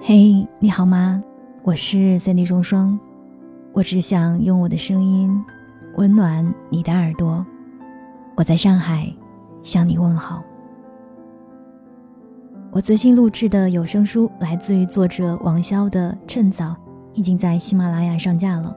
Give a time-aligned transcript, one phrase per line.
[0.00, 1.22] 嘿，你好吗？
[1.62, 2.98] 我是三 D 双双，
[3.72, 5.42] 我只想用我的声音
[5.96, 7.44] 温暖你的耳朵。
[8.36, 9.10] 我在上海
[9.62, 10.42] 向你问好。
[12.70, 16.66] 我最新录制的有声书来自于作者王潇的《趁早》，
[17.14, 18.76] 已经在喜马拉雅上架了。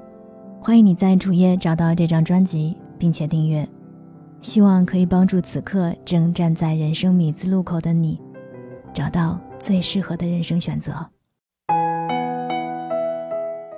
[0.62, 3.68] 欢迎你在主页找到这张专辑，并且订阅，
[4.40, 8.18] 希望可以帮助此刻正站在人生米字路口的你，
[8.94, 10.94] 找到最适合的人生选择。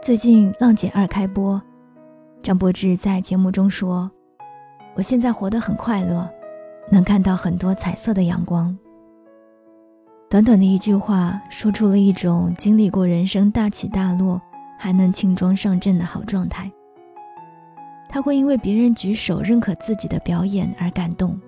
[0.02, 1.62] 最近《浪姐二》开播，
[2.42, 4.10] 张柏芝在节目中说
[4.96, 6.28] ：“我现在活得很快乐，
[6.90, 8.76] 能看到很多彩色的阳光。”
[10.28, 14.42] 短短的一句话，说出了一种经历过人生大起大落，
[14.80, 16.72] 还能轻装上阵的好状态。
[18.10, 21.40] 他会因为别人举手认可自己的表演而感动，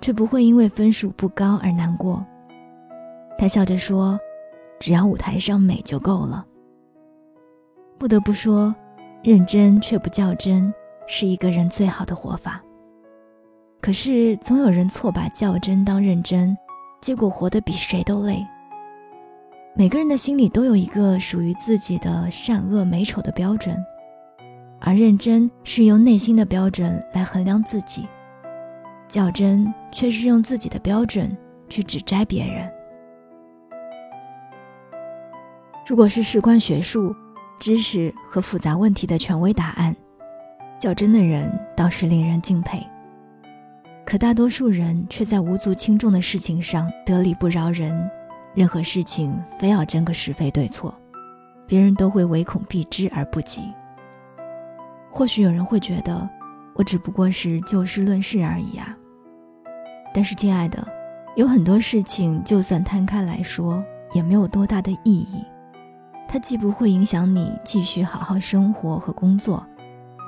[0.00, 2.24] 却不会因为分数不高而难过。
[3.36, 4.18] 他笑着说
[4.78, 6.46] ：“只要舞台上美就够了。”
[7.98, 8.74] 不得不说，
[9.22, 10.72] 认真却不较真，
[11.06, 12.62] 是一个人最好的活法。
[13.80, 16.56] 可是，总有人错把较真当认真，
[17.00, 18.44] 结果活得比谁都累。
[19.74, 23.76] 每个人的心里都有一个属于自己的善恶美丑的标准，
[24.80, 28.06] 而认真是用内心的标准来衡量自己，
[29.08, 31.36] 较真却是用自己的标准
[31.68, 32.70] 去指摘别人。
[35.86, 37.14] 如果是事关学术，
[37.58, 39.94] 知识和复杂问题的权威答案，
[40.78, 42.82] 较真的人倒是令人敬佩。
[44.06, 48.10] 可大多数人却在无足轻重的事情上得理不饶人，
[48.54, 50.94] 任何事情非要争个是非对错，
[51.66, 53.62] 别人都会唯恐避之而不及。
[55.10, 56.26] 或许有人会觉得，
[56.74, 58.96] 我只不过是就事论事而已啊。
[60.14, 60.86] 但是，亲爱的，
[61.36, 65.44] 有很多事情就算摊开来说，也没有多大的意义。
[66.34, 69.64] 它既不会影响你继续好好生活和工作，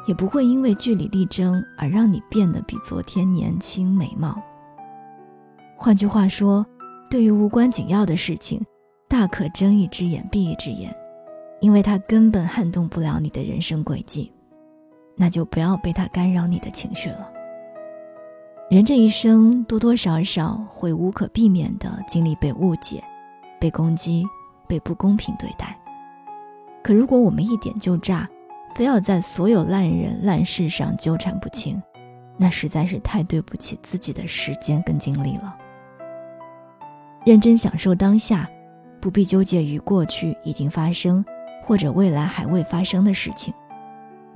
[0.07, 4.41] 也不会因为据理力争而让你变得比昨天年轻美貌。
[5.77, 6.65] 换句话说，
[7.11, 8.65] 对于无关紧要的事情，
[9.09, 10.97] 大可睁一只眼闭一只眼，
[11.61, 14.33] 因为它根本撼动不了你的人生轨迹。
[15.17, 17.29] 那就不要被它干扰你的情绪了。
[18.71, 23.03] 人这一生多多少少会无可避免地经历被误解、
[23.59, 24.25] 被攻击、
[24.69, 25.77] 被不公平对待。
[26.87, 28.31] 可如果我们一点就炸，
[28.77, 31.83] 非要在所有烂人烂事上纠缠不清，
[32.37, 35.57] 那实在是太对不起自己的时间跟精力了。
[37.25, 38.49] 认真享受当下，
[39.01, 41.25] 不必纠结于过去已经发生
[41.65, 43.53] 或者未来还未发生的事情，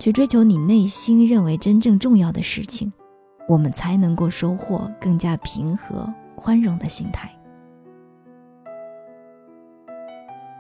[0.01, 2.93] 去追求你内心认为真正重要的事情，
[3.47, 7.31] 我们才能够收获更加平和宽容的心态。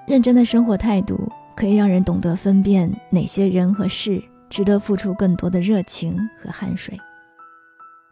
[0.07, 1.28] 认真的生活态度。
[1.60, 6.98] 可以让人懂得分辨哪些人和事值得付出更多的热情和汗水。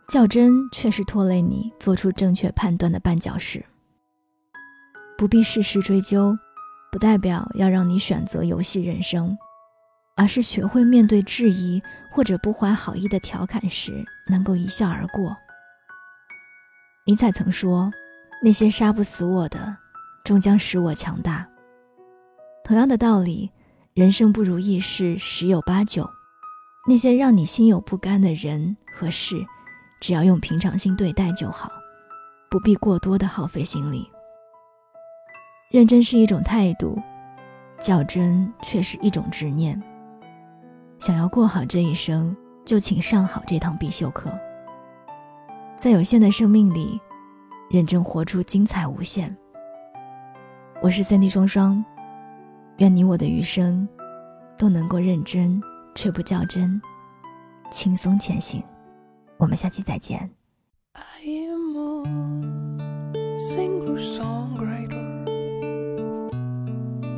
[0.06, 3.64] 较真却是拖累你做出正确判断的绊脚石。
[5.16, 6.36] 不必事事追究，
[6.92, 9.34] 不代表要让你选择游戏人生，
[10.15, 11.80] 而是学会面对质疑
[12.12, 15.34] 或者不怀好意的调侃时，能够一笑而过。
[17.06, 17.91] 尼采曾说
[18.44, 19.75] ：“那些杀不死我的，
[20.22, 21.48] 终将使我强大。”
[22.69, 23.51] 同样的道理，
[23.95, 26.06] 人生不如意事十有八九，
[26.87, 29.43] 那些让你心有不甘的人和事，
[30.03, 31.73] 只要用平常心对待就好，
[32.51, 34.07] 不必过多的耗费心力。
[35.71, 37.01] 认真是一种态度，
[37.81, 39.83] 较真却是一种执念。
[40.99, 42.37] 想要过好这一生，
[42.67, 44.31] 就请上好这堂必修课。
[45.75, 47.01] 在有限的生命里，
[47.71, 49.34] 认真活出精彩无限。
[50.83, 51.83] 我是三 D 双双。
[52.78, 53.87] 愿你我的余生
[54.56, 55.61] 都能够认真
[55.97, 56.81] 却不较真
[57.72, 58.62] 轻松前行
[59.37, 60.31] 我们下期再见
[60.93, 61.59] i am
[63.39, 65.25] singersong writer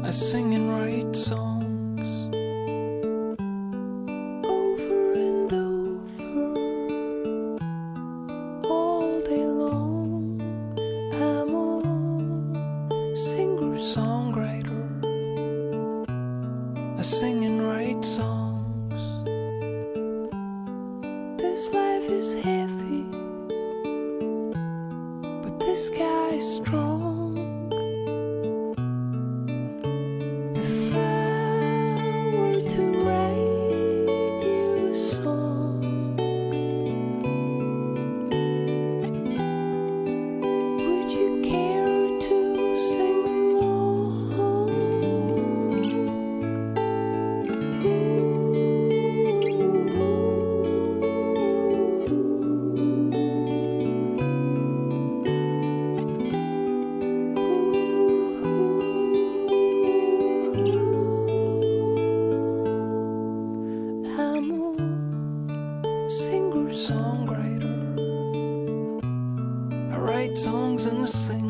[0.02, 1.59] i sing and write songs
[25.80, 26.99] sky strong.
[66.08, 67.76] singer songwriter.
[69.92, 71.49] I write songs and sing.